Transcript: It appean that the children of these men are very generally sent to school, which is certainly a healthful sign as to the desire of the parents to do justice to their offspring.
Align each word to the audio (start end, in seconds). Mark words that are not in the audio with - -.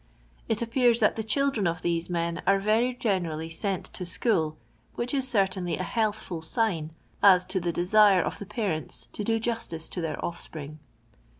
It 0.49 0.61
appean 0.63 0.99
that 0.99 1.15
the 1.15 1.21
children 1.23 1.67
of 1.67 1.83
these 1.83 2.09
men 2.09 2.41
are 2.47 2.57
very 2.57 2.91
generally 2.95 3.51
sent 3.51 3.85
to 3.93 4.03
school, 4.03 4.57
which 4.95 5.13
is 5.13 5.27
certainly 5.27 5.77
a 5.77 5.83
healthful 5.83 6.41
sign 6.41 6.91
as 7.21 7.45
to 7.45 7.59
the 7.59 7.71
desire 7.71 8.23
of 8.23 8.39
the 8.39 8.47
parents 8.47 9.09
to 9.13 9.23
do 9.23 9.37
justice 9.39 9.87
to 9.89 10.01
their 10.01 10.17
offspring. 10.25 10.79